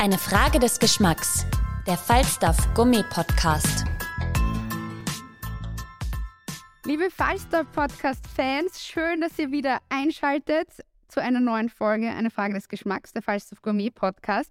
[0.00, 1.44] Eine Frage des Geschmacks.
[1.86, 3.84] Der Falstaff Gourmet Podcast.
[6.86, 10.68] Liebe Falstaff Podcast Fans, schön, dass ihr wieder einschaltet
[11.08, 14.50] zu einer neuen Folge Eine Frage des Geschmacks, der Falstaff Gourmet Podcast.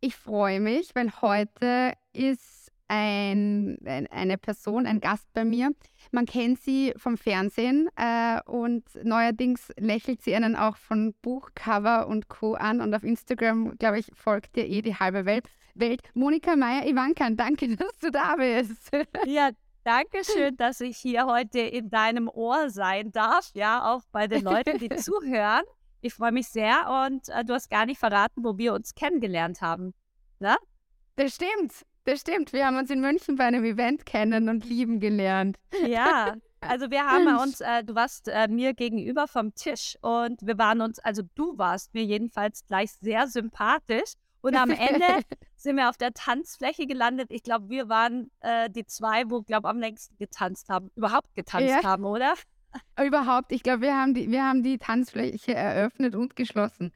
[0.00, 2.61] Ich freue mich, weil heute ist
[2.92, 5.70] ein, ein, eine Person, ein Gast bei mir.
[6.10, 12.28] Man kennt sie vom Fernsehen äh, und neuerdings lächelt sie einen auch von Buchcover und
[12.28, 12.52] Co.
[12.52, 15.48] an und auf Instagram, glaube ich, folgt dir eh die halbe Welt.
[15.74, 16.02] Welt.
[16.12, 18.90] Monika Meyer-Ivankan, danke, dass du da bist.
[19.24, 19.52] Ja,
[19.84, 24.42] danke schön, dass ich hier heute in deinem Ohr sein darf, ja, auch bei den
[24.42, 25.64] Leuten, die zuhören.
[26.02, 29.62] Ich freue mich sehr und äh, du hast gar nicht verraten, wo wir uns kennengelernt
[29.62, 29.94] haben.
[30.40, 30.56] Ne?
[31.16, 31.86] Das stimmt.
[32.04, 32.52] Das stimmt.
[32.52, 35.58] Wir haben uns in München bei einem Event kennen und lieben gelernt.
[35.86, 40.58] Ja, also wir haben uns, äh, du warst äh, mir gegenüber vom Tisch und wir
[40.58, 44.14] waren uns, also du warst mir jedenfalls gleich sehr sympathisch.
[44.40, 45.06] Und am Ende
[45.56, 47.30] sind wir auf der Tanzfläche gelandet.
[47.30, 51.68] Ich glaube, wir waren äh, die zwei, wo, glaube am längsten getanzt haben, überhaupt getanzt
[51.68, 51.84] ja.
[51.84, 52.34] haben, oder?
[53.00, 56.92] Überhaupt, ich glaube, wir, haben die, wir haben die Tanzfläche eröffnet und geschlossen.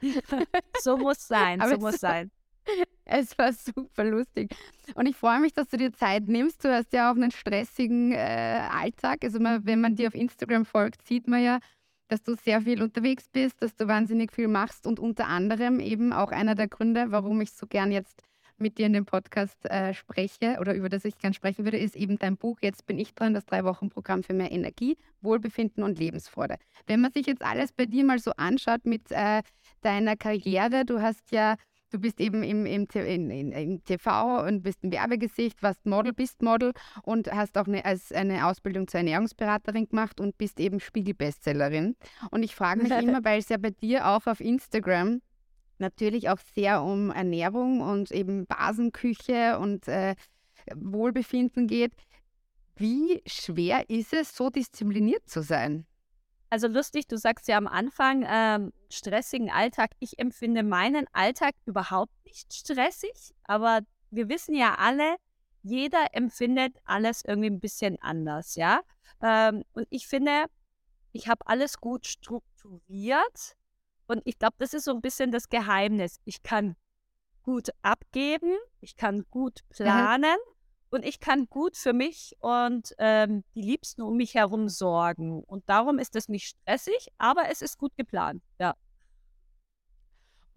[0.80, 2.32] so muss sein, so muss sein.
[3.08, 4.50] Es war super lustig.
[4.94, 6.64] Und ich freue mich, dass du dir Zeit nimmst.
[6.64, 9.22] Du hast ja auch einen stressigen äh, Alltag.
[9.22, 11.60] Also man, wenn man dir auf Instagram folgt, sieht man ja,
[12.08, 16.12] dass du sehr viel unterwegs bist, dass du wahnsinnig viel machst und unter anderem eben
[16.12, 18.22] auch einer der Gründe, warum ich so gern jetzt
[18.58, 21.94] mit dir in dem Podcast äh, spreche oder über das ich gern sprechen würde, ist
[21.94, 26.56] eben dein Buch Jetzt bin ich dran, das Drei-Wochen-Programm für mehr Energie, Wohlbefinden und Lebensfreude.
[26.86, 29.42] Wenn man sich jetzt alles bei dir mal so anschaut mit äh,
[29.82, 31.56] deiner Karriere, du hast ja
[31.96, 36.42] Du bist eben im, im, in, im, TV und bist ein Werbegesicht, warst Model, bist
[36.42, 36.74] Model
[37.04, 41.96] und hast auch eine, als eine Ausbildung zur Ernährungsberaterin gemacht und bist eben Spiegel-Bestsellerin.
[42.30, 45.22] Und ich frage mich immer, weil es ja bei dir auch auf Instagram
[45.78, 50.16] natürlich auch sehr um Ernährung und eben Basenküche und äh,
[50.74, 51.92] Wohlbefinden geht.
[52.76, 55.86] Wie schwer ist es, so diszipliniert zu sein?
[56.48, 59.90] Also lustig, du sagst ja am Anfang, ähm, stressigen Alltag.
[59.98, 63.80] Ich empfinde meinen Alltag überhaupt nicht stressig, aber
[64.10, 65.16] wir wissen ja alle,
[65.62, 68.80] jeder empfindet alles irgendwie ein bisschen anders, ja.
[69.20, 70.46] Ähm, und ich finde,
[71.12, 73.56] ich habe alles gut strukturiert
[74.06, 76.20] und ich glaube, das ist so ein bisschen das Geheimnis.
[76.24, 76.76] Ich kann
[77.42, 80.36] gut abgeben, ich kann gut planen
[80.90, 85.42] und ich kann gut für mich und ähm, die Liebsten um mich herum sorgen.
[85.42, 88.74] Und darum ist es nicht stressig, aber es ist gut geplant, ja.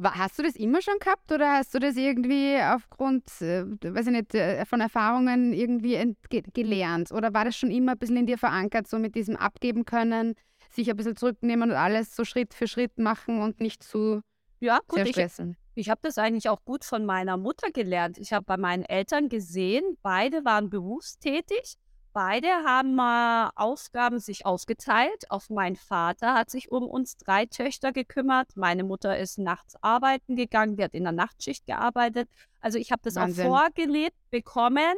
[0.01, 4.13] Hast du das immer schon gehabt oder hast du das irgendwie aufgrund, äh, weiß ich
[4.13, 6.15] nicht, äh, von Erfahrungen irgendwie
[6.53, 7.11] gelernt?
[7.11, 10.35] Oder war das schon immer ein bisschen in dir verankert, so mit diesem Abgeben können,
[10.71, 14.21] sich ein bisschen zurücknehmen und alles so Schritt für Schritt machen und nicht zu
[14.61, 15.57] ja, gut, sehr stressen?
[15.59, 18.17] Ich, ich habe das eigentlich auch gut von meiner Mutter gelernt.
[18.17, 21.77] Ich habe bei meinen Eltern gesehen, beide waren berufstätig
[22.11, 25.29] Beide haben mal Aufgaben sich ausgeteilt.
[25.29, 28.55] Auch mein Vater hat sich um uns drei Töchter gekümmert.
[28.55, 32.27] Meine Mutter ist nachts arbeiten gegangen, die hat in der Nachtschicht gearbeitet.
[32.61, 33.45] Also ich habe das Wahnsinn.
[33.45, 34.95] auch vorgelebt bekommen,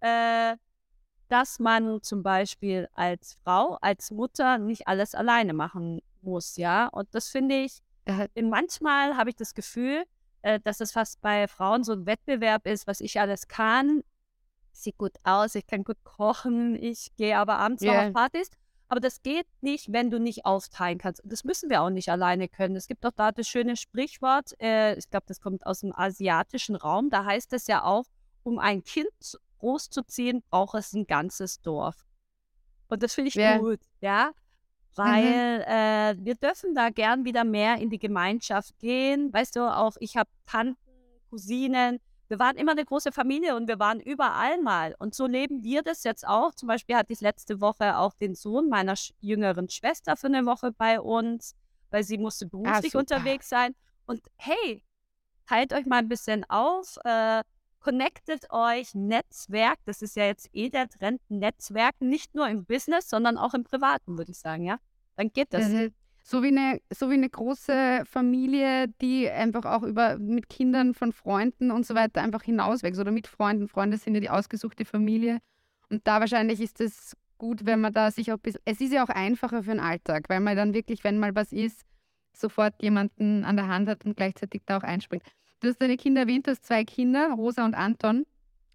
[0.00, 0.56] äh,
[1.28, 6.86] dass man zum Beispiel als Frau, als Mutter nicht alles alleine machen muss, ja.
[6.86, 10.04] Und das finde ich, äh, manchmal habe ich das Gefühl,
[10.44, 14.02] äh, dass es fast bei Frauen so ein Wettbewerb ist, was ich alles kann
[14.74, 17.94] sieht gut aus, ich kann gut kochen, ich gehe aber abends yeah.
[17.94, 18.50] noch auf Partys.
[18.88, 21.22] Aber das geht nicht, wenn du nicht aufteilen kannst.
[21.24, 22.76] Das müssen wir auch nicht alleine können.
[22.76, 26.76] Es gibt doch da das schöne Sprichwort, äh, ich glaube, das kommt aus dem asiatischen
[26.76, 28.04] Raum, da heißt es ja auch,
[28.42, 29.08] um ein Kind
[29.58, 32.04] großzuziehen, braucht es ein ganzes Dorf.
[32.88, 33.58] Und das finde ich yeah.
[33.58, 34.32] gut, ja.
[34.96, 36.20] Weil mhm.
[36.20, 39.32] äh, wir dürfen da gern wieder mehr in die Gemeinschaft gehen.
[39.32, 40.76] Weißt du, auch ich habe Tanten,
[41.30, 44.94] Cousinen, wir waren immer eine große Familie und wir waren überall mal.
[44.98, 46.54] Und so leben wir das jetzt auch.
[46.54, 50.72] Zum Beispiel hatte ich letzte Woche auch den Sohn meiner jüngeren Schwester für eine Woche
[50.72, 51.54] bei uns,
[51.90, 53.74] weil sie musste ah, beruflich ah, unterwegs sein.
[54.06, 54.82] Und hey,
[55.46, 57.42] teilt euch mal ein bisschen auf, äh,
[57.84, 63.10] connectet euch, Netzwerk, das ist ja jetzt eh der Trend, Netzwerk, nicht nur im Business,
[63.10, 64.78] sondern auch im Privaten, würde ich sagen, ja.
[65.16, 65.68] Dann geht das.
[65.68, 65.92] Mhm.
[66.26, 71.12] So wie, eine, so wie eine große Familie, die einfach auch über mit Kindern von
[71.12, 73.68] Freunden und so weiter einfach hinauswächst oder mit Freunden.
[73.68, 75.40] Freunde sind ja die ausgesuchte Familie.
[75.90, 78.62] Und da wahrscheinlich ist es gut, wenn man da sich auch bisschen.
[78.64, 81.52] Es ist ja auch einfacher für den Alltag, weil man dann wirklich, wenn mal was
[81.52, 81.82] ist,
[82.34, 85.24] sofort jemanden an der Hand hat und gleichzeitig da auch einspringt.
[85.64, 88.26] Du hast deine Kinder erwähnt, du hast zwei Kinder, Rosa und Anton.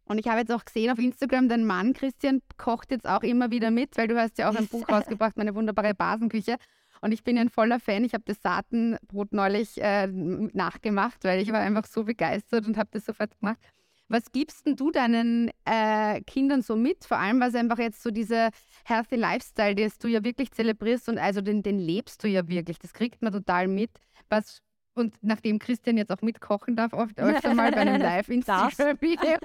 [0.06, 3.51] Und ich habe jetzt auch gesehen auf Instagram, dein Mann Christian kocht jetzt auch immer
[3.51, 6.56] wieder mit, weil du hast ja auch ein Buch rausgebracht, meine wunderbare Basenküche.
[7.01, 8.03] Und ich bin ein voller Fan.
[8.06, 12.89] Ich habe das Saatenbrot neulich äh, nachgemacht, weil ich war einfach so begeistert und habe
[12.91, 13.59] das sofort gemacht.
[14.07, 17.06] Was gibst denn du deinen äh, Kindern so mit?
[17.06, 18.50] Vor allem, was einfach jetzt so dieser
[18.86, 22.80] Healthy Lifestyle, den du ja wirklich zelebrierst und also den, den lebst du ja wirklich.
[22.80, 23.91] Das kriegt man total mit.
[24.27, 24.63] Was
[25.00, 29.38] und nachdem Christian jetzt auch mitkochen darf, oft öfter mal bei einem Live-Instagram-Video.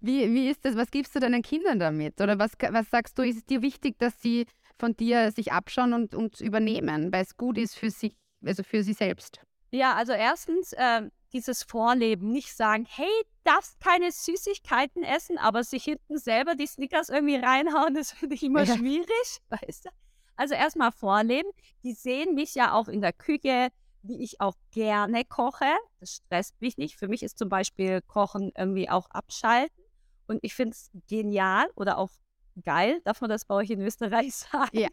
[0.00, 0.76] wie, wie ist das?
[0.76, 2.20] Was gibst du deinen Kindern damit?
[2.20, 4.46] Oder was, was sagst du, ist es dir wichtig, dass sie
[4.78, 8.14] von dir sich abschauen und, und übernehmen, weil es gut ist für sich,
[8.44, 9.40] also für sie selbst?
[9.70, 13.10] Ja, also erstens, äh, dieses Vorleben, nicht sagen, hey,
[13.42, 18.42] darfst keine Süßigkeiten essen, aber sich hinten selber die Snickers irgendwie reinhauen, das finde ich
[18.42, 18.76] immer ja.
[18.76, 19.08] schwierig,
[19.48, 19.90] weißt du?
[20.36, 21.48] Also erstmal vorleben.
[21.84, 23.68] Die sehen mich ja auch in der Küche,
[24.04, 25.72] wie ich auch gerne koche.
[25.98, 26.96] Das stresst mich nicht.
[26.96, 29.82] Für mich ist zum Beispiel Kochen irgendwie auch abschalten.
[30.26, 32.10] Und ich finde es genial oder auch
[32.64, 34.78] geil, darf man das bei euch in Österreich sagen?
[34.78, 34.88] Ja.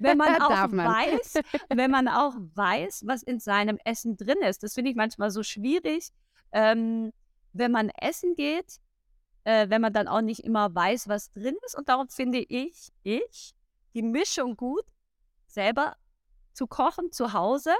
[0.00, 0.86] Wenn man auch man.
[0.86, 1.34] weiß,
[1.68, 4.62] wenn man auch weiß, was in seinem Essen drin ist.
[4.62, 6.10] Das finde ich manchmal so schwierig,
[6.52, 7.12] ähm,
[7.52, 8.78] wenn man essen geht,
[9.44, 11.76] äh, wenn man dann auch nicht immer weiß, was drin ist.
[11.76, 13.54] Und darum finde ich, ich
[13.94, 14.84] die Mischung gut,
[15.46, 15.96] selber
[16.54, 17.72] zu kochen zu Hause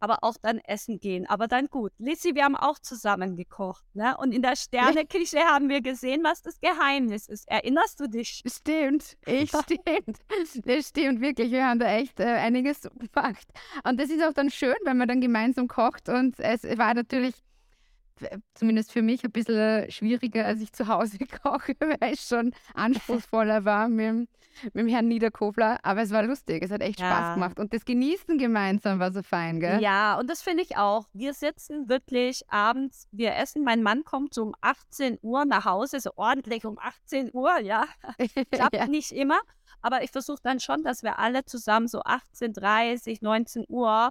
[0.00, 1.26] aber auch dann essen gehen.
[1.26, 1.92] Aber dann gut.
[1.98, 3.84] Lissy, wir haben auch zusammen gekocht.
[3.94, 4.16] Ne?
[4.16, 7.48] Und in der Sterneküche haben wir gesehen, was das Geheimnis ist.
[7.48, 8.42] Erinnerst du dich?
[8.46, 10.18] Stimmt, ich stimmt.
[10.64, 11.52] Das stimmt wirklich.
[11.52, 12.82] Wir haben da echt äh, einiges
[13.14, 13.46] gemacht.
[13.84, 16.08] Und das ist auch dann schön, wenn man dann gemeinsam kocht.
[16.08, 17.34] Und es war natürlich
[18.54, 23.64] zumindest für mich ein bisschen schwieriger, als ich zu Hause koche, weil es schon anspruchsvoller
[23.64, 24.28] war mit,
[24.62, 25.78] mit dem Herrn Niederkofler.
[25.82, 27.10] Aber es war lustig, es hat echt ja.
[27.10, 27.58] Spaß gemacht.
[27.58, 29.80] Und das Genießen gemeinsam war so fein, gell?
[29.80, 31.06] Ja, und das finde ich auch.
[31.12, 33.64] Wir sitzen wirklich abends, wir essen.
[33.64, 37.86] Mein Mann kommt so um 18 Uhr nach Hause, so ordentlich um 18 Uhr, ja.
[38.50, 38.86] Klappt ja.
[38.86, 39.40] nicht immer.
[39.82, 44.10] Aber ich versuche dann schon, dass wir alle zusammen so 18.30 19 Uhr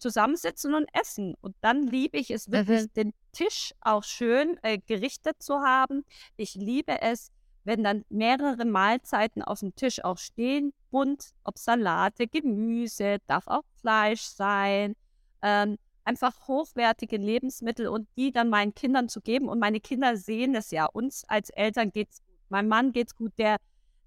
[0.00, 1.34] zusammensitzen und essen.
[1.40, 2.92] Und dann liebe ich es wirklich, mhm.
[2.94, 6.04] den Tisch auch schön äh, gerichtet zu haben.
[6.36, 7.30] Ich liebe es,
[7.64, 10.72] wenn dann mehrere Mahlzeiten auf dem Tisch auch stehen.
[10.90, 14.96] Bunt, ob Salate, Gemüse, darf auch Fleisch sein.
[15.42, 19.48] Ähm, einfach hochwertige Lebensmittel und die dann meinen Kindern zu geben.
[19.48, 20.86] Und meine Kinder sehen es ja.
[20.86, 22.36] Uns als Eltern geht es gut.
[22.48, 23.58] Mein Mann geht es gut, der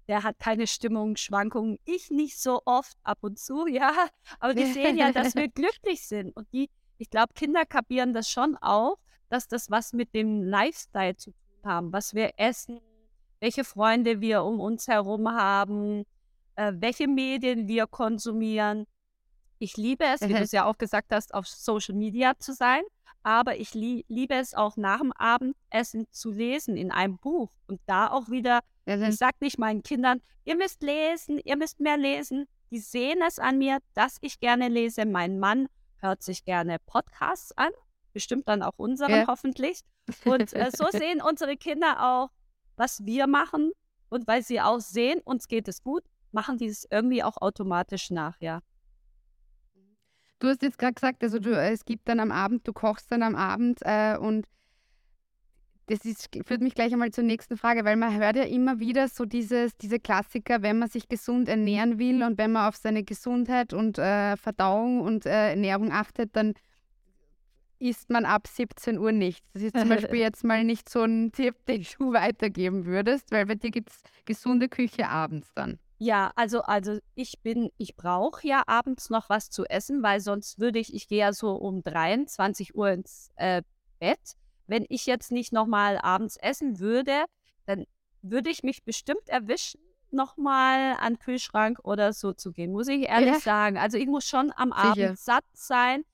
[0.08, 1.78] der hat keine Stimmungsschwankungen.
[1.84, 3.92] Ich nicht so oft, ab und zu, ja.
[4.40, 6.34] Aber die sehen ja, dass wir glücklich sind.
[6.36, 8.98] Und die, ich glaube, Kinder kapieren das schon auch,
[9.28, 12.80] dass das was mit dem Lifestyle zu tun haben, was wir essen,
[13.40, 16.04] welche Freunde wir um uns herum haben,
[16.56, 18.86] äh, welche Medien wir konsumieren.
[19.58, 22.82] Ich liebe es, wie du es ja auch gesagt hast, auf Social Media zu sein,
[23.24, 27.80] aber ich li liebe es auch nach dem Abendessen zu lesen in einem Buch und
[27.86, 32.46] da auch wieder ich sage nicht meinen Kindern, ihr müsst lesen, ihr müsst mehr lesen.
[32.70, 35.06] Die sehen es an mir, dass ich gerne lese.
[35.06, 37.70] Mein Mann hört sich gerne Podcasts an,
[38.12, 39.26] bestimmt dann auch unseren ja.
[39.26, 39.80] hoffentlich.
[40.24, 42.30] Und äh, so sehen unsere Kinder auch,
[42.76, 43.72] was wir machen.
[44.10, 48.10] Und weil sie auch sehen, uns geht es gut, machen die es irgendwie auch automatisch
[48.10, 48.60] nach, ja.
[50.44, 53.22] Du hast jetzt gerade gesagt, also du, es gibt dann am Abend, du kochst dann
[53.22, 54.46] am Abend äh, und
[55.86, 59.08] das ist, führt mich gleich einmal zur nächsten Frage, weil man hört ja immer wieder
[59.08, 63.04] so dieses, diese Klassiker, wenn man sich gesund ernähren will und wenn man auf seine
[63.04, 66.52] Gesundheit und äh, Verdauung und äh, Ernährung achtet, dann
[67.78, 69.48] isst man ab 17 Uhr nichts.
[69.54, 73.46] Das ist zum Beispiel jetzt mal nicht so ein Tipp, den du weitergeben würdest, weil
[73.46, 75.78] bei dir gibt es gesunde Küche abends dann.
[75.98, 80.58] Ja, also, also ich bin, ich brauche ja abends noch was zu essen, weil sonst
[80.58, 83.62] würde ich, ich gehe ja so um 23 Uhr ins äh,
[84.00, 84.36] Bett
[84.66, 87.24] wenn ich jetzt nicht nochmal abends essen würde,
[87.66, 87.84] dann
[88.22, 93.08] würde ich mich bestimmt erwischen, nochmal an den Kühlschrank oder so zu gehen, muss ich
[93.08, 93.40] ehrlich ja.
[93.40, 93.78] sagen.
[93.78, 95.08] Also ich muss schon am Sicher.
[95.08, 96.04] Abend satt sein.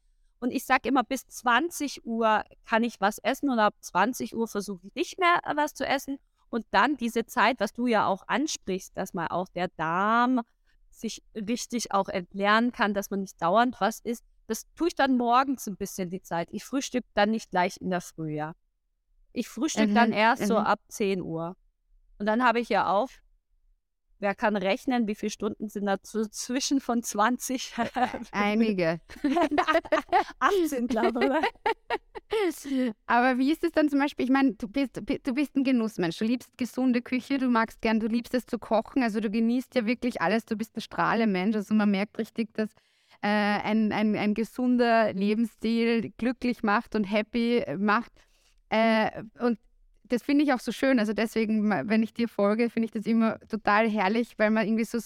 [0.40, 4.48] Und ich sage immer, bis 20 Uhr kann ich was essen und ab 20 Uhr
[4.48, 6.18] versuche ich nicht mehr äh, was zu essen.
[6.50, 10.42] Und dann diese Zeit, was du ja auch ansprichst, dass mal auch der Darm
[10.90, 14.24] sich richtig auch entlernen kann, dass man nicht dauernd was isst.
[14.48, 16.48] Das tue ich dann morgens ein bisschen die Zeit.
[16.50, 18.54] Ich frühstück dann nicht gleich in der Früh, ja.
[19.32, 20.66] Ich frühstücke dann Mhm, erst so mhm.
[20.66, 21.56] ab 10 Uhr.
[22.18, 23.08] Und dann habe ich ja auch,
[24.18, 27.74] wer kann rechnen, wie viele Stunden sind da zwischen von 20?
[28.32, 29.00] Einige.
[30.40, 32.00] 18, glaube ich.
[33.06, 34.24] Aber wie ist es dann zum Beispiel?
[34.24, 36.18] Ich meine, du bist, du bist ein Genussmensch.
[36.18, 39.02] Du liebst gesunde Küche, du magst gern, du liebst es zu kochen.
[39.02, 40.44] Also du genießt ja wirklich alles.
[40.44, 41.56] Du bist ein Strahlemensch.
[41.56, 42.70] Also man merkt richtig, dass
[43.22, 48.12] äh, ein, ein, ein gesunder Lebensstil glücklich macht und happy macht.
[48.68, 49.58] Äh, und
[50.04, 50.98] das finde ich auch so schön.
[50.98, 54.84] Also deswegen, wenn ich dir folge, finde ich das immer total herrlich, weil man irgendwie
[54.84, 54.98] so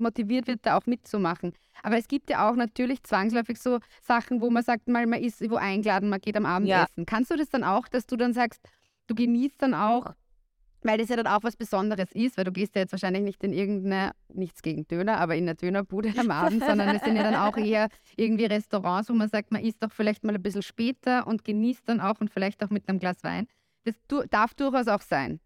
[0.00, 1.52] motiviert wird, da auch mitzumachen.
[1.82, 5.40] Aber es gibt ja auch natürlich zwangsläufig so Sachen, wo man sagt, mal, man ist
[5.50, 6.84] wo eingeladen, man geht am Abend Ja.
[6.84, 7.06] essen.
[7.06, 8.60] Kannst du das dann auch, dass du dann sagst,
[9.06, 10.12] du genießt dann auch,
[10.82, 13.42] weil das ja dann auch was Besonderes ist, weil du gehst ja jetzt wahrscheinlich nicht
[13.42, 17.24] in irgendeine, nichts gegen Döner, aber in eine Dönerbude am Abend, sondern es sind ja
[17.24, 20.62] dann auch eher irgendwie Restaurants, wo man sagt, man isst doch vielleicht mal ein bisschen
[20.62, 23.46] später und genießt dann auch und vielleicht auch mit einem Glas Wein.
[23.84, 23.94] Das
[24.30, 25.40] darf durchaus auch sein.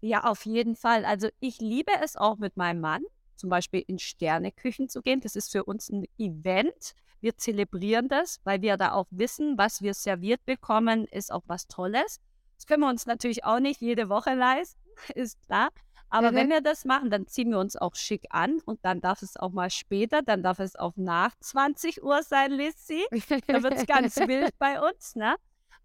[0.00, 1.04] Ja, auf jeden Fall.
[1.04, 3.02] Also ich liebe es auch mit meinem Mann,
[3.38, 5.20] zum Beispiel in Sterneküchen zu gehen.
[5.20, 6.92] Das ist für uns ein Event.
[7.20, 11.66] Wir zelebrieren das, weil wir da auch wissen, was wir serviert bekommen, ist auch was
[11.66, 12.20] Tolles.
[12.56, 14.80] Das können wir uns natürlich auch nicht jede Woche leisten,
[15.14, 15.70] ist klar.
[16.10, 16.36] Aber Mhm.
[16.36, 19.36] wenn wir das machen, dann ziehen wir uns auch schick an und dann darf es
[19.36, 23.04] auch mal später, dann darf es auch nach 20 Uhr sein, Lissy.
[23.46, 25.36] Da wird es ganz wild bei uns, ne?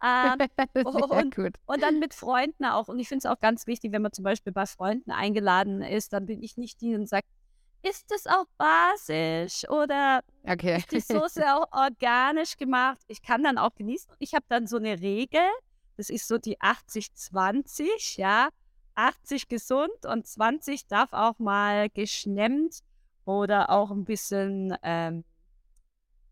[0.01, 0.37] Ähm,
[0.85, 1.11] Und-
[1.65, 2.87] und dann mit Freunden auch.
[2.87, 6.13] Und ich finde es auch ganz wichtig, wenn man zum Beispiel bei Freunden eingeladen ist,
[6.13, 7.27] dann bin ich nicht die und sagt,
[7.83, 10.77] ist das auch basisch oder Okay.
[10.77, 12.99] ist die Soße auch organisch gemacht?
[13.07, 14.13] Ich kann dann auch genießen.
[14.19, 15.41] Ich habe dann so eine Regel,
[15.97, 18.49] das ist so die 80-20, ja.
[18.95, 22.79] 80 gesund und 20 darf auch mal geschnemmt
[23.25, 25.23] oder auch ein bisschen, ähm,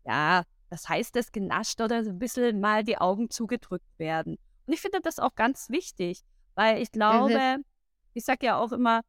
[0.04, 4.38] ja, was heißt das, genascht oder so ein bisschen mal die Augen zugedrückt werden.
[4.66, 6.22] Und ich finde das auch ganz wichtig,
[6.54, 7.56] weil ich glaube,
[8.14, 9.02] ich sage ja auch immer,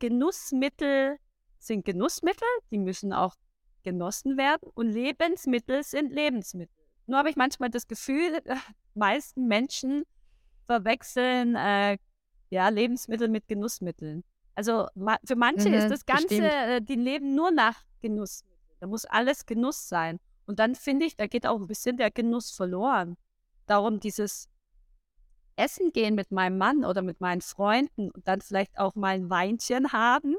[0.00, 1.18] Genussmittel
[1.58, 3.34] sind Genussmittel, die müssen auch
[3.82, 6.74] genossen werden und Lebensmittel sind Lebensmittel.
[7.06, 8.52] Nur habe ich manchmal das Gefühl, die
[8.94, 10.04] meisten Menschen
[10.66, 11.98] verwechseln äh,
[12.50, 14.24] ja, Lebensmittel mit Genussmitteln.
[14.54, 18.58] Also ma für manche Mhm, ist das Ganze, äh, die leben nur nach Genussmitteln.
[18.80, 20.18] Da muss alles Genuss sein.
[20.46, 23.16] Und dann finde ich, da geht auch ein bisschen der Genuss verloren.
[23.66, 24.48] Darum dieses
[25.56, 29.28] Essen gehen mit meinem Mann oder mit meinen Freunden und dann vielleicht auch mal ein
[29.28, 30.36] Weinchen haben.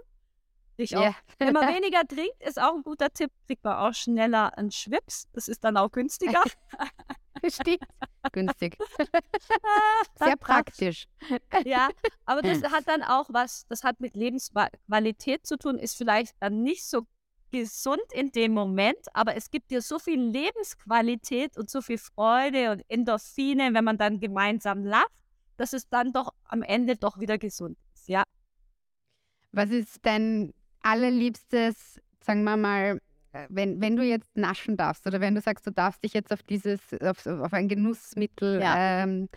[0.80, 1.16] Ich auch Ja.
[1.40, 5.28] wenn man weniger trinkt, ist auch ein guter Tipp, kriegt man auch schneller einen Schwips.
[5.34, 6.42] Das ist dann auch günstiger.
[7.48, 7.80] Stimmt.
[8.32, 8.78] Günstig.
[10.20, 11.08] Sehr praktisch.
[11.66, 11.90] ja,
[12.26, 16.64] aber das hat dann auch was, das hat mit Lebensqualität zu tun, ist vielleicht dann
[16.64, 17.04] nicht so
[17.52, 22.72] gesund in dem Moment, aber es gibt dir so viel Lebensqualität und so viel Freude
[22.72, 25.10] und Endorphine, wenn man dann gemeinsam lacht,
[25.58, 28.08] dass es dann doch am Ende doch wieder gesund ist.
[28.08, 28.24] Ja,
[29.52, 33.00] Was ist dein allerliebstes, sagen wir mal,
[33.34, 36.32] äh, wenn, wenn du jetzt naschen darfst oder wenn du sagst, du darfst dich jetzt
[36.34, 39.04] auf dieses, auf, auf ein Genussmittel Ja.
[39.04, 39.30] ähm,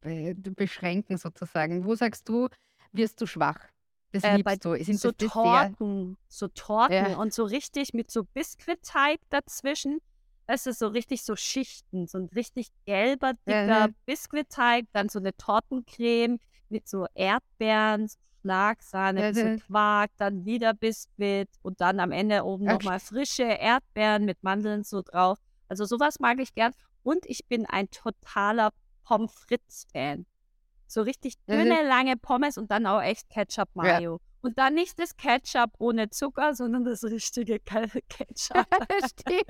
[0.00, 2.48] be- beschränken sozusagen, wo sagst du,
[2.92, 3.58] wirst du schwach?
[4.12, 4.74] Das Äh, liebst du.
[4.82, 5.12] Sind so?
[5.12, 7.16] Torten, so Torten Ja.
[7.16, 10.00] und so richtig mit so Biskuitteig dazwischen.
[10.48, 13.94] Es ist so richtig so Schichten, so ein richtig gelber, dicker Mhm.
[14.06, 19.60] Biskuitteig, dann so eine Tortencreme mit so Erdbeeren, Schlagsahne, ein bisschen Mhm.
[19.60, 22.72] Quark, dann wieder Biskuit und dann am Ende oben Okay.
[22.74, 25.38] nochmal frische Erdbeeren mit Mandeln so drauf.
[25.68, 26.72] Also sowas mag ich gern.
[27.02, 28.70] Und ich bin ein totaler
[29.04, 30.26] Pommes frites-Fan.
[30.86, 34.20] So richtig dünne, lange Pommes und dann auch echt Ketchup Mayo.
[34.42, 38.66] Und dann nicht das Ketchup ohne Zucker, sondern das richtige Ke- Ketchup.
[39.20, 39.44] Stimmt.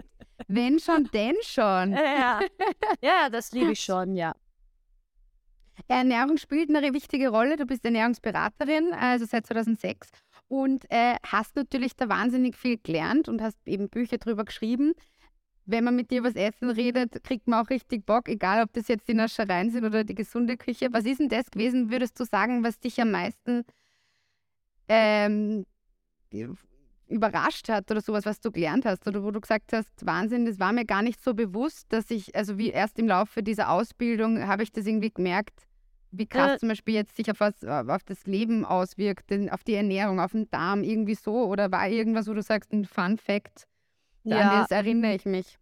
[0.49, 1.93] Wenn schon, denn schon.
[1.93, 2.41] ja.
[3.01, 4.35] ja, das liebe ich schon, ja.
[5.91, 7.57] Ernährung spielt eine wichtige Rolle.
[7.57, 10.09] Du bist Ernährungsberaterin, also seit 2006
[10.47, 14.93] und äh, hast natürlich da wahnsinnig viel gelernt und hast eben Bücher drüber geschrieben.
[15.67, 18.87] Wenn man mit dir das Essen redet, kriegt man auch richtig Bock, egal ob das
[18.87, 20.93] jetzt die Naschereien sind oder die gesunde Küche.
[20.93, 23.65] Was ist denn das gewesen, würdest du sagen, was dich am meisten
[24.89, 25.67] ähm,
[27.09, 30.61] überrascht hat oder sowas, was du gelernt hast oder wo du gesagt hast, Wahnsinn, das
[30.61, 34.47] war mir gar nicht so bewusst, dass ich, also wie erst im Laufe dieser Ausbildung
[34.47, 35.67] habe ich das irgendwie gemerkt,
[36.13, 36.59] wie krass Äh.
[36.59, 40.33] zum Beispiel jetzt sich auf was, auf das Leben auswirkt, den- auf die Ernährung, auf
[40.33, 43.67] den Darm, irgendwie so oder war irgendwas, wo du sagst, ein Fun Fact,
[44.25, 45.59] an Ja, das erinnere ich mich.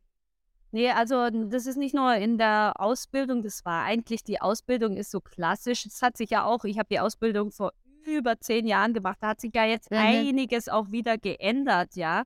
[0.71, 5.11] nee, also das ist nicht nur in der Ausbildung, das war eigentlich, die Ausbildung ist
[5.11, 5.87] so klassisch.
[5.87, 7.73] Es hat sich ja auch, ich habe die Ausbildung vor
[8.05, 9.99] über zehn Jahren gemacht, da hat sich ja jetzt Mhm.
[9.99, 12.23] einiges auch wieder geändert, ja.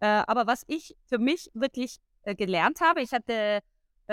[0.00, 3.60] Äh, aber was ich für mich wirklich äh, gelernt habe, ich hatte äh,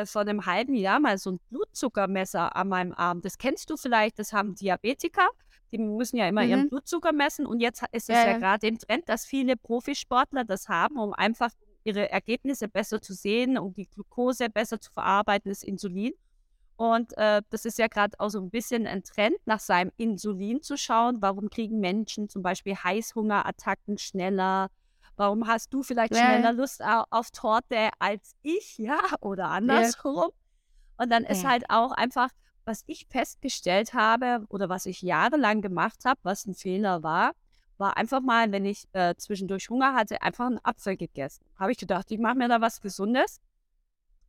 [0.04, 3.22] vor einem halben Jahr mal so ein Blutzuckermesser an meinem Arm.
[3.22, 5.30] Das kennst du vielleicht, das haben Diabetiker.
[5.72, 6.50] Die müssen ja immer mhm.
[6.50, 7.46] ihren Blutzucker messen.
[7.46, 11.14] Und jetzt ist es ja, ja gerade im Trend, dass viele Profisportler das haben, um
[11.14, 11.52] einfach
[11.84, 16.14] ihre Ergebnisse besser zu sehen, um die Glucose besser zu verarbeiten, das Insulin.
[16.78, 20.62] Und äh, das ist ja gerade auch so ein bisschen ein Trend, nach seinem Insulin
[20.62, 21.22] zu schauen.
[21.22, 24.70] Warum kriegen Menschen zum Beispiel Heißhungerattacken schneller?
[25.18, 26.24] Warum hast du vielleicht ja.
[26.24, 30.32] schneller Lust auf, Torte als ich, ja, oder andersrum?
[30.32, 31.04] Ja.
[31.04, 32.30] Und dann ist halt auch einfach,
[32.64, 37.34] was ich festgestellt habe oder was ich jahrelang gemacht habe, was ein Fehler war,
[37.78, 41.46] war einfach mal, wenn ich äh, zwischendurch Hunger hatte, einfach einen Apfel gegessen.
[41.60, 43.42] Habe ich gedacht, ich mache mir da was Gesundes.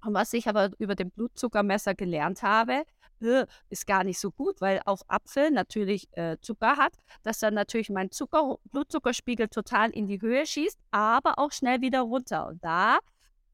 [0.05, 2.85] Und was ich aber über den Blutzuckermesser gelernt habe,
[3.21, 7.91] ist gar nicht so gut, weil auf Apfel natürlich äh, Zucker hat, dass dann natürlich
[7.91, 12.47] mein Zucker, Blutzuckerspiegel total in die Höhe schießt, aber auch schnell wieder runter.
[12.49, 12.99] Und da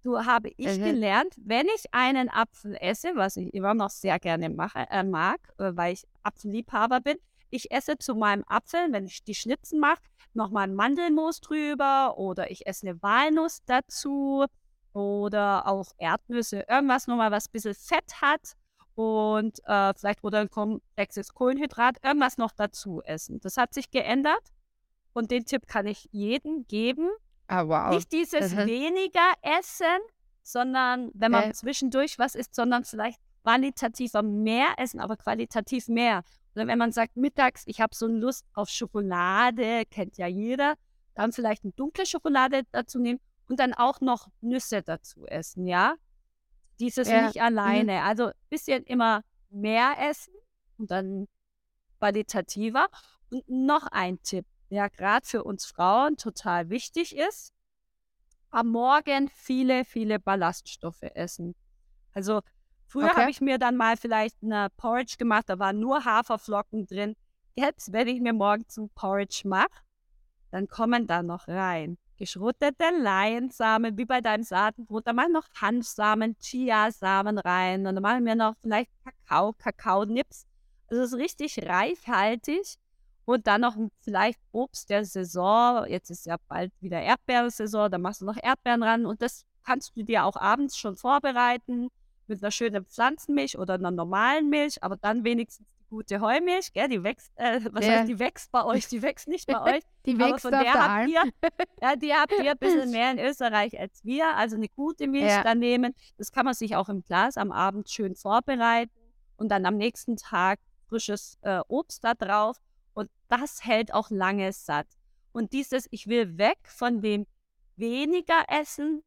[0.03, 0.85] so habe ich mhm.
[0.85, 5.41] gelernt, wenn ich einen Apfel esse, was ich immer noch sehr gerne mache, äh, mag,
[5.59, 7.19] äh, weil ich Apfelliebhaber bin,
[7.51, 10.03] ich esse zu meinem Apfel, wenn ich die Schnitzen mache,
[10.35, 14.47] nochmal ein Mandelmus drüber oder ich esse eine Walnuss dazu
[14.93, 18.55] oder auch Erdnüsse, irgendwas nochmal, was ein bisschen Fett hat
[18.95, 23.41] und äh, vielleicht oder ein komplexes Kohlenhydrat, irgendwas noch dazu essen.
[23.41, 24.53] Das hat sich geändert
[25.13, 27.11] und den Tipp kann ich jedem geben.
[27.47, 27.95] Ah, wow.
[27.95, 28.67] Nicht dieses mhm.
[28.67, 29.99] weniger essen,
[30.43, 31.53] sondern wenn man äh.
[31.53, 36.23] zwischendurch was isst, sondern vielleicht qualitativer mehr essen, aber qualitativ mehr.
[36.55, 40.75] Oder wenn man sagt, mittags, ich habe so Lust auf Schokolade, kennt ja jeder,
[41.15, 45.95] dann vielleicht eine dunkle Schokolade dazu nehmen und dann auch noch Nüsse dazu essen, ja?
[46.83, 47.27] Dieses ja.
[47.27, 47.43] nicht mhm.
[47.43, 47.93] alleine.
[47.93, 48.07] Mhm.
[48.07, 50.35] Also ein bisschen immer mehr essen
[50.79, 51.29] und dann
[51.99, 52.89] qualitativer.
[53.31, 57.53] Und noch ein Tipp, der gerade für uns Frauen total wichtig ist.
[58.51, 61.55] Am Morgen viele, viele Ballaststoffe essen.
[62.15, 62.41] Also
[62.85, 63.21] Früher okay.
[63.21, 67.17] habe ich mir dann mal vielleicht eine Porridge gemacht, da waren nur Haferflocken drin.
[67.55, 69.71] Jetzt, wenn ich mir morgens ein Porridge mache,
[70.51, 75.09] dann kommen da noch rein geschrottete Leinsamen, wie bei deinem Saatenbrot.
[75.09, 80.47] Da machen noch Hanfsamen, Chiasamen rein und dann machen wir noch vielleicht Kakao, Kakaonips.
[80.87, 82.77] Also es ist richtig reichhaltig.
[83.25, 85.85] Und dann noch vielleicht Obst der Saison.
[85.87, 89.97] Jetzt ist ja bald wieder Erdbeersaison, da machst du noch Erdbeeren ran und das kannst
[89.97, 91.89] du dir auch abends schon vorbereiten
[92.29, 96.89] mit einer schönen Pflanzenmilch oder einer normalen Milch, aber dann wenigstens gute Heumilch, gell?
[96.89, 97.93] Die wächst, äh, was ja.
[97.93, 99.83] heißt, die wächst bei euch, die wächst nicht bei euch.
[100.07, 101.23] die wächst aber von der, der habt ihr,
[101.83, 105.29] ja, die habt ihr ein bisschen mehr in Österreich als wir, also eine gute Milch
[105.29, 105.43] ja.
[105.43, 105.95] da nehmen.
[106.17, 108.91] Das kann man sich auch im Glas am Abend schön vorbereiten
[109.37, 112.57] und dann am nächsten Tag frisches äh, Obst da drauf
[112.95, 114.89] und das hält auch lange satt.
[115.33, 117.27] Und dieses, ich will weg von dem
[117.77, 119.03] weniger Essen,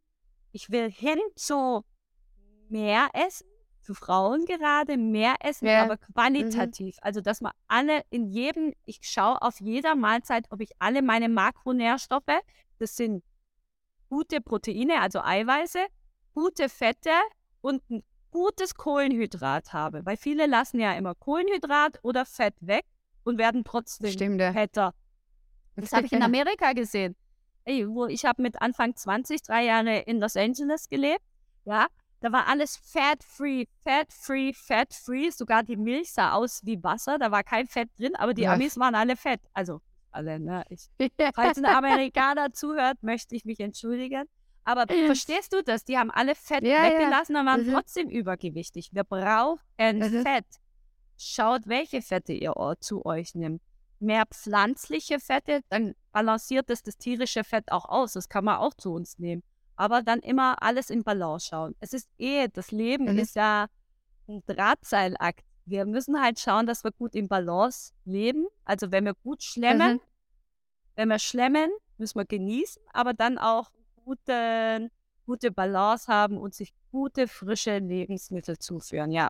[0.52, 1.84] ich will hin zu
[2.70, 3.48] mehr essen,
[3.86, 5.84] für Frauen gerade mehr essen, ja.
[5.84, 6.14] aber mhm.
[6.14, 6.96] qualitativ.
[6.96, 7.00] Mhm.
[7.02, 11.30] Also, dass man alle in jedem, ich schaue auf jeder Mahlzeit, ob ich alle meine
[11.30, 12.24] Makronährstoffe,
[12.80, 13.24] das sind
[14.10, 15.80] gute Proteine, also Eiweiße,
[16.34, 17.12] gute Fette
[17.62, 20.06] und ein gutes Kohlenhydrat habe.
[20.06, 22.86] Weil viele lassen ja immer Kohlenhydrat oder Fett weg
[23.24, 24.94] und werden trotzdem Stimmt, fetter.
[25.76, 27.16] Das habe ich in Amerika gesehen.
[27.64, 31.24] Ey, wo ich habe mit Anfang 20 drei Jahre in Los Angeles gelebt.
[31.66, 31.88] Ja,
[32.22, 35.30] da war alles fat-free, fat-free, fat-free.
[35.30, 37.18] Sogar die Milch sah aus wie Wasser.
[37.20, 38.54] Da war kein Fett drin, aber die ja.
[38.54, 39.42] Amis waren alle fett.
[39.54, 40.64] Also alle, ne?
[40.70, 40.90] Ich,
[41.36, 44.26] falls ein Amerikaner zuhört, möchte ich mich entschuldigen.
[44.64, 45.86] Aber verstehst du das?
[45.86, 47.74] Die haben alle Fett ja, weggelassen und waren mhm.
[47.74, 48.90] trotzdem übergewichtig.
[48.94, 50.24] Wir brauchen mhm.
[50.24, 50.46] Fett.
[51.18, 53.62] Schaut, welche Fette ihr zu euch nimmt.
[54.00, 58.14] Mehr pflanzliche Fette, dann balanciert es das tierische Fett auch aus.
[58.14, 59.44] Das kann man auch zu uns nehmen
[59.76, 61.76] aber dann immer alles in Balance schauen.
[61.80, 63.20] Es ist eh, das Leben mhm.
[63.20, 63.68] ist ja
[64.28, 65.44] ein Drahtseilakt.
[65.66, 68.48] Wir müssen halt schauen, dass wir gut in Balance leben.
[68.64, 70.02] Also wenn wir gut schlemmen, mhm.
[70.96, 73.72] wenn wir schlemmen, müssen wir genießen, aber dann auch
[74.04, 74.90] gute,
[75.26, 79.30] gute Balance haben und sich gute, frische Lebensmittel zuführen, ja.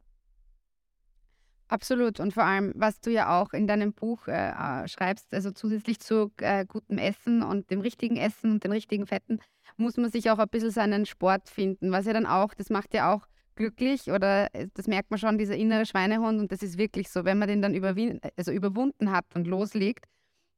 [1.67, 2.19] Absolut.
[2.19, 5.99] Und vor allem, was du ja auch in deinem Buch äh, äh, schreibst, also zusätzlich
[5.99, 9.39] zu äh, gutem Essen und dem richtigen Essen und den richtigen Fetten,
[9.78, 12.93] muss man sich auch ein bisschen seinen Sport finden, was ja dann auch, das macht
[12.93, 16.78] ja auch glücklich oder äh, das merkt man schon, dieser innere Schweinehund und das ist
[16.78, 20.06] wirklich so, wenn man den dann also überwunden hat und loslegt,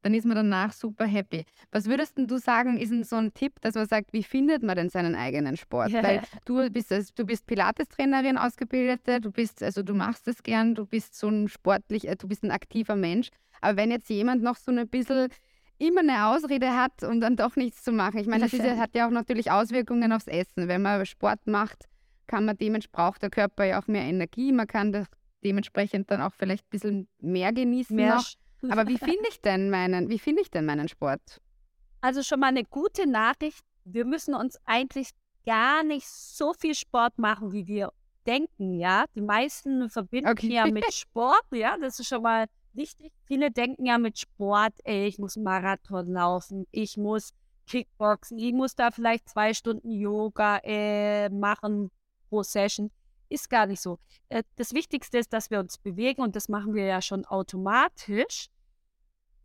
[0.07, 1.43] dann ist man danach super happy.
[1.69, 4.77] Was würdest du sagen, ist denn so ein Tipp, dass man sagt, wie findet man
[4.77, 5.89] denn seinen eigenen Sport?
[5.89, 6.01] Ja.
[6.01, 10.75] Weil du bist, also, du bist Pilates-Trainerin ausgebildete, du bist, also du machst es gern,
[10.75, 13.31] du bist so ein sportlich, äh, du bist ein aktiver Mensch.
[13.59, 15.27] Aber wenn jetzt jemand noch so ein bisschen
[15.77, 18.17] immer eine Ausrede hat, um dann doch nichts zu machen.
[18.17, 20.69] Ich meine, das ist, hat ja auch natürlich Auswirkungen aufs Essen.
[20.69, 21.83] Wenn man Sport macht,
[22.27, 25.07] kann man dementsprechend, braucht der Körper ja auch mehr Energie, man kann das
[25.43, 28.25] dementsprechend dann auch vielleicht ein bisschen mehr genießen mehr noch.
[28.69, 31.41] Aber wie finde ich denn meinen, wie finde ich denn meinen Sport?
[32.01, 33.63] Also schon mal eine gute Nachricht.
[33.85, 35.11] Wir müssen uns eigentlich
[35.45, 37.91] gar nicht so viel Sport machen, wie wir
[38.25, 39.05] denken, ja.
[39.15, 40.53] Die meisten verbinden okay.
[40.53, 43.11] ja mit Sport, ja, das ist schon mal wichtig.
[43.25, 47.33] Viele denken ja mit Sport, ey, ich muss Marathon laufen, ich muss
[47.65, 51.89] Kickboxen, ich muss da vielleicht zwei Stunden Yoga äh, machen
[52.29, 52.91] pro Session.
[53.29, 53.99] Ist gar nicht so.
[54.29, 58.49] Äh, das Wichtigste ist, dass wir uns bewegen und das machen wir ja schon automatisch.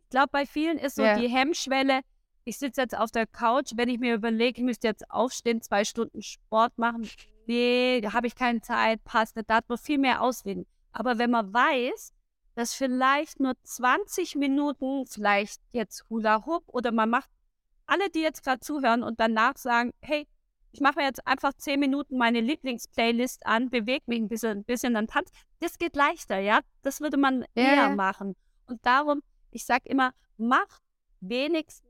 [0.03, 1.17] Ich glaube, bei vielen ist so ja.
[1.17, 2.01] die Hemmschwelle,
[2.45, 5.85] ich sitze jetzt auf der Couch, wenn ich mir überlege, ich müsste jetzt aufstehen, zwei
[5.85, 7.09] Stunden Sport machen,
[7.47, 10.65] nee, da habe ich keine Zeit, passt nicht, da hat man viel mehr Ausreden.
[10.91, 12.13] Aber wenn man weiß,
[12.55, 17.29] dass vielleicht nur 20 Minuten, vielleicht jetzt Hula Hoop oder man macht
[17.85, 20.27] alle, die jetzt gerade zuhören und danach sagen, hey,
[20.73, 24.63] ich mache mir jetzt einfach 10 Minuten meine Lieblingsplaylist an, bewege mich ein bisschen, ein
[24.63, 25.29] bisschen dann tanz.
[25.59, 26.61] Das geht leichter, ja.
[26.81, 27.75] Das würde man yeah.
[27.75, 28.35] eher machen.
[28.65, 30.79] Und darum, ich sage immer, mach
[31.19, 31.87] wenigstens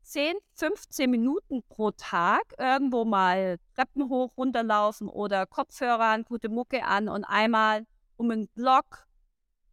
[0.00, 6.84] 10, 15 Minuten pro Tag irgendwo mal Treppen hoch, runterlaufen oder Kopfhörer an, gute Mucke
[6.84, 9.06] an und einmal um einen Block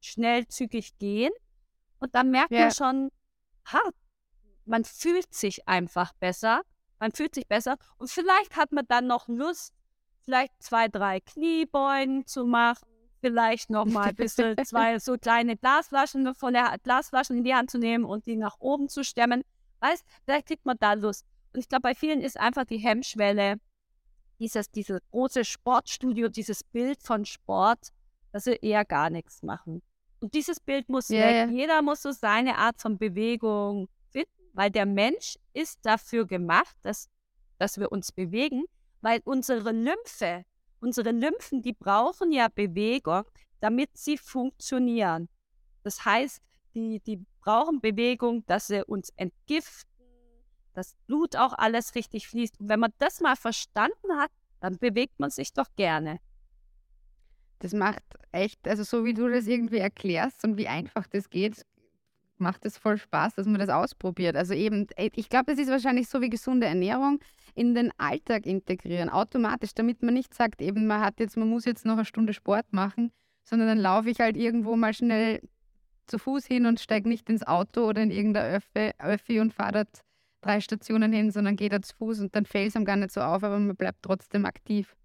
[0.02, 1.32] schnell zügig gehen.
[2.00, 2.64] Und dann merkt yeah.
[2.64, 3.12] man schon,
[3.72, 3.80] ha,
[4.66, 6.64] man fühlt sich einfach besser.
[7.04, 7.76] Man fühlt sich besser.
[7.98, 9.74] Und vielleicht hat man dann noch Lust,
[10.22, 12.88] vielleicht zwei, drei Kniebeugen zu machen.
[13.20, 17.78] Vielleicht noch mal ein bisschen zwei so kleine Glasflaschen, volle Glasflaschen in die Hand zu
[17.78, 19.44] nehmen und die nach oben zu stemmen.
[19.82, 21.26] Weißt, vielleicht kriegt man da Lust.
[21.52, 23.58] Und ich glaube, bei vielen ist einfach die Hemmschwelle,
[24.40, 27.90] dieses, dieses große Sportstudio, dieses Bild von Sport,
[28.32, 29.82] dass sie eher gar nichts machen.
[30.22, 31.54] Und dieses Bild muss yeah, weg.
[31.54, 33.90] Jeder muss so seine Art von Bewegung
[34.54, 37.10] weil der Mensch ist dafür gemacht, dass,
[37.58, 38.66] dass wir uns bewegen,
[39.02, 40.46] weil unsere Lymphe,
[40.80, 43.24] unsere Lymphen, die brauchen ja Bewegung,
[43.60, 45.28] damit sie funktionieren.
[45.84, 46.42] Das heißt,
[46.74, 49.90] die, die brauchen Bewegung, dass sie uns entgiften,
[50.74, 52.60] dass Blut auch alles richtig fließt.
[52.60, 56.20] Und wenn man das mal verstanden hat, dann bewegt man sich doch gerne.
[57.60, 61.66] Das macht echt, also so wie du das irgendwie erklärst und wie einfach das geht,
[62.38, 64.36] macht es voll Spaß, dass man das ausprobiert.
[64.36, 67.20] Also eben, ich glaube, das ist wahrscheinlich so wie gesunde Ernährung
[67.56, 71.66] in den Alltag integrieren, automatisch, damit man nicht sagt, eben man hat jetzt, man muss
[71.66, 73.12] jetzt noch eine Stunde Sport machen,
[73.44, 75.42] sondern dann laufe ich halt irgendwo mal schnell
[76.08, 79.72] zu Fuß hin und steige nicht ins Auto oder in irgendein Öffi, Öffi und fahre
[79.72, 80.02] dort
[80.42, 83.12] drei Stationen hin, sondern gehe da zu Fuß und dann fällt es einem gar nicht
[83.12, 84.96] so auf, aber man bleibt trotzdem aktiv.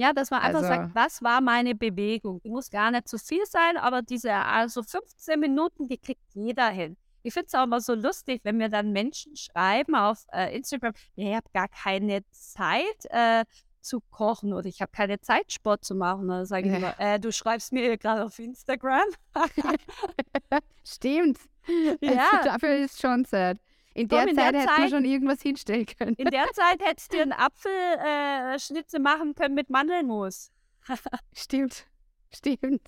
[0.00, 2.40] Ja, dass man einfach also, sagt, was war meine Bewegung?
[2.44, 6.96] Muss gar nicht zu viel sein, aber diese also 15 Minuten, die kriegt jeder hin.
[7.22, 10.94] Ich finde es auch immer so lustig, wenn mir dann Menschen schreiben auf äh, Instagram,
[11.16, 13.44] ich habe gar keine Zeit äh,
[13.82, 16.28] zu kochen oder ich habe keine Zeit, Sport zu machen.
[16.28, 19.04] Dann sage ich immer, äh, du schreibst mir gerade auf Instagram.
[20.84, 21.38] Stimmt.
[22.00, 22.26] Ja.
[22.32, 23.58] Also, dafür ist schon Zeit.
[24.00, 26.14] In der, in Zeit, der hätte man schon irgendwas hinstellen können.
[26.16, 30.50] In der Zeit hättest du einen Apfelschnitze äh, machen können mit Mandelmus.
[31.34, 31.86] Stimmt.
[32.32, 32.82] Stimmt.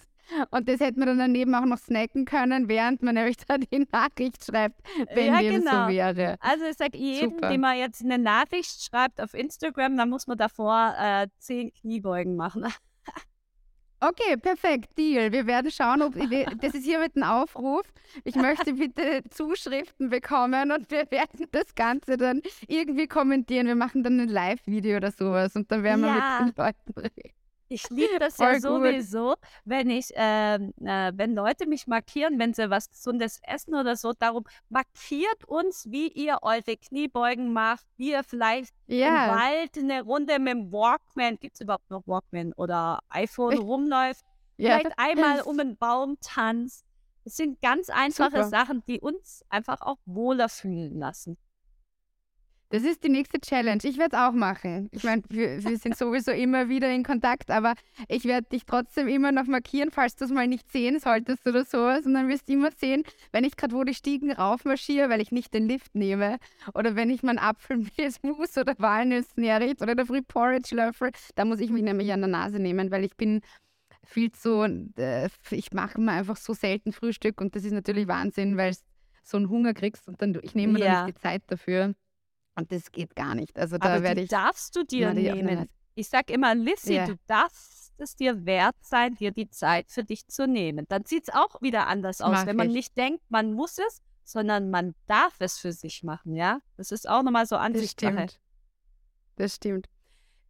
[0.50, 3.86] Und das hätte man dann daneben auch noch snacken können, während man nämlich da die
[3.92, 4.80] Nachricht schreibt,
[5.14, 5.86] wenn ja, dem genau.
[5.86, 6.36] so wäre.
[6.40, 7.50] Also ich sage jedem, Super.
[7.50, 12.36] dem man jetzt eine Nachricht schreibt auf Instagram, dann muss man davor äh, zehn Kniebeugen
[12.36, 12.64] machen.
[14.04, 15.30] Okay, perfekt, Deal.
[15.30, 17.82] Wir werden schauen, ob wir, das ist hier mit einem Aufruf.
[18.24, 23.68] Ich möchte bitte Zuschriften bekommen und wir werden das Ganze dann irgendwie kommentieren.
[23.68, 26.38] Wir machen dann ein Live-Video oder sowas und dann werden ja.
[26.40, 27.41] wir mit den Leuten reden.
[27.72, 32.68] Ich liebe das ja sowieso, wenn ich, äh, äh, wenn Leute mich markieren, wenn sie
[32.68, 38.22] was Gesundes essen oder so, darum markiert uns, wie ihr eure Kniebeugen macht, wie ihr
[38.24, 39.24] vielleicht yeah.
[39.24, 44.24] im Wald eine Runde mit dem Walkman, gibt es überhaupt noch Walkman oder iPhone rumläuft,
[44.58, 44.78] yeah.
[44.78, 46.84] vielleicht einmal um einen Baum tanzt.
[47.24, 48.48] Das sind ganz einfache Super.
[48.48, 51.38] Sachen, die uns einfach auch wohler fühlen lassen.
[52.72, 53.80] Das ist die nächste Challenge.
[53.84, 54.88] Ich werde es auch machen.
[54.92, 57.74] Ich meine, wir, wir, sind sowieso immer wieder in Kontakt, aber
[58.08, 61.66] ich werde dich trotzdem immer noch markieren, falls du es mal nicht sehen solltest oder
[61.66, 62.06] sowas.
[62.06, 65.32] Und dann wirst du immer sehen, wenn ich gerade wo die Stiegen raufmarschiere, weil ich
[65.32, 66.38] nicht den Lift nehme.
[66.72, 71.10] Oder wenn ich meinen Apfel mit Mousse oder Walnüssen herricht oder der Free Porridge löffel,
[71.34, 73.42] da muss ich mich nämlich an der Nase nehmen, weil ich bin
[74.02, 74.62] viel zu,
[74.96, 78.78] äh, ich mache mir einfach so selten Frühstück und das ist natürlich Wahnsinn, weil du
[79.24, 80.92] so einen Hunger kriegst und dann ich nehme mir ja.
[80.94, 81.94] dann nicht die Zeit dafür.
[82.54, 83.58] Und das geht gar nicht.
[83.58, 84.28] Also da Aber werde ich.
[84.30, 85.68] darfst du dir nehmen.
[85.94, 87.06] Ich sage immer, Lissy, yeah.
[87.06, 90.86] du darfst es dir wert sein, dir die Zeit für dich zu nehmen.
[90.88, 92.74] Dann sieht es auch wieder anders aus, Mach wenn man ich.
[92.74, 96.60] nicht denkt, man muss es, sondern man darf es für sich machen, ja?
[96.76, 98.14] Das ist auch nochmal so Ansichtssache.
[98.14, 98.40] Das stimmt.
[99.36, 99.88] Das stimmt.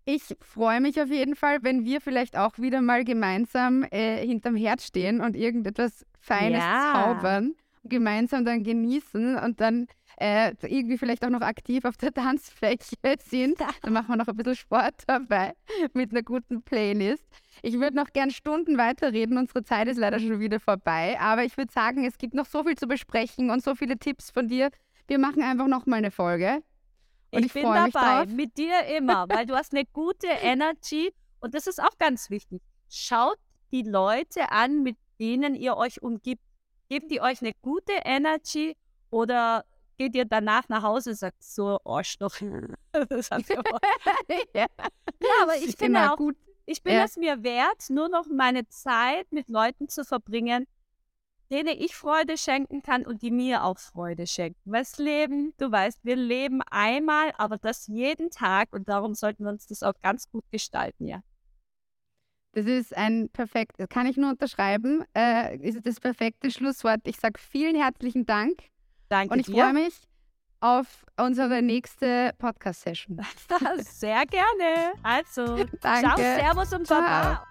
[0.04, 4.56] Ich freue mich auf jeden Fall, wenn wir vielleicht auch wieder mal gemeinsam äh, hinterm
[4.56, 6.92] Herd stehen und irgendetwas Feines Ja.
[7.14, 7.54] zaubern,
[7.84, 9.86] gemeinsam dann genießen und dann
[10.18, 13.58] äh, irgendwie vielleicht auch noch aktiv auf der Tanzfläche sind.
[13.82, 15.54] Dann machen wir noch ein bisschen Sport dabei
[15.92, 17.24] mit einer guten Playlist.
[17.62, 19.38] Ich würde noch gern Stunden weiterreden.
[19.38, 21.18] Unsere Zeit ist leider schon wieder vorbei.
[21.20, 24.30] Aber ich würde sagen, es gibt noch so viel zu besprechen und so viele Tipps
[24.30, 24.70] von dir.
[25.06, 26.62] Wir machen einfach noch mal eine Folge.
[27.32, 31.12] Und ich, bin freue mich dabei, mit dir immer, weil du hast eine gute Energy
[31.40, 32.60] und das ist auch ganz wichtig.
[32.90, 33.38] Schaut
[33.72, 36.42] die Leute an, mit denen ihr euch umgibt.
[36.92, 38.76] Geben die euch eine gute Energy
[39.08, 39.64] oder
[39.96, 42.36] geht ihr danach nach Hause und sagt so, Arschloch.
[43.08, 43.56] Das hat ja,
[44.54, 44.66] ja,
[45.42, 46.36] aber ich finde genau, auch, gut.
[46.66, 47.04] ich bin Ja.
[47.04, 50.66] es mir wert, nur noch meine Zeit mit Leuten zu verbringen,
[51.50, 54.60] denen ich Freude schenken kann und die mir auch Freude schenken.
[54.70, 59.44] Weil das Leben, du weißt, wir leben einmal, aber das jeden Tag und darum sollten
[59.44, 61.22] wir uns das auch ganz gut gestalten, ja.
[62.52, 65.04] Das ist ein perfekt, das kann ich nur unterschreiben.
[65.16, 67.00] Äh, ist das perfekte Schlusswort.
[67.04, 68.58] Ich sage vielen herzlichen Dank
[69.08, 69.54] Danke und ich dir.
[69.64, 69.94] freue mich
[70.60, 73.20] auf unsere nächste Podcast-Session.
[73.78, 74.92] Sehr gerne.
[75.02, 76.00] Also, Danke.
[76.00, 77.00] ciao, servus und Ciao.
[77.00, 77.46] baba.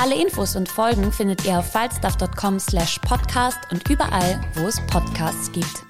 [0.00, 5.52] Alle Infos und Folgen findet ihr auf falstaff.com slash podcast und überall, wo es Podcasts
[5.52, 5.89] gibt.